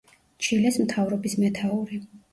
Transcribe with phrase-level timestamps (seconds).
[0.45, 2.01] ჩილეს მთავრობის მეთაური.